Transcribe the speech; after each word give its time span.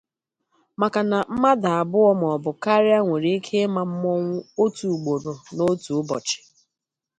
maka 0.81 0.99
na 1.09 1.19
mmadụ 1.33 1.67
abụọ 1.79 2.11
maọbụ 2.21 2.51
karịa 2.63 2.97
nwere 3.05 3.29
ike 3.37 3.57
ịma 3.65 3.81
mmọnwụ 3.91 4.37
otu 4.63 4.85
ugboro 4.95 5.33
na 5.55 5.61
otu 5.71 5.89
ụbọchị 6.01 6.37